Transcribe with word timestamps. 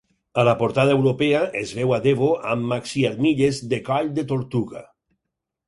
A 0.43 0.43
la 0.47 0.53
portada 0.61 0.95
europea, 0.95 1.41
es 1.59 1.73
veu 1.81 1.93
a 1.99 1.99
Devo 2.07 2.31
amb 2.55 2.67
maxiarmilles 2.73 3.63
de 3.75 3.83
coll 3.93 4.13
de 4.19 4.27
tortuga. 4.35 4.85